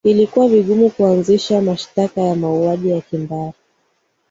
[0.03, 3.53] ilikuwa vigumu kuanzisha mashtaka ya mauaji ya kimbari